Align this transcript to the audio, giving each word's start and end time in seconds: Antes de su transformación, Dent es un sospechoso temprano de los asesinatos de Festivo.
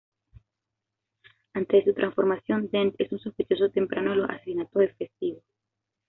Antes 1.53 1.85
de 1.85 1.91
su 1.91 1.95
transformación, 1.95 2.69
Dent 2.71 2.95
es 2.97 3.11
un 3.11 3.19
sospechoso 3.19 3.69
temprano 3.69 4.09
de 4.09 4.15
los 4.15 4.29
asesinatos 4.31 4.79
de 4.81 4.93
Festivo. 4.95 5.43